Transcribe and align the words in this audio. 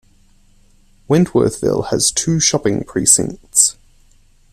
Wentworthville 1.07 1.89
has 1.89 2.11
two 2.11 2.39
shopping 2.39 2.83
precincts. 2.83 3.77